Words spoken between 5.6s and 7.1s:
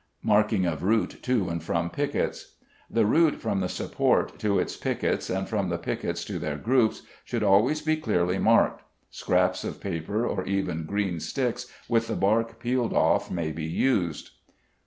the piquets to their groups,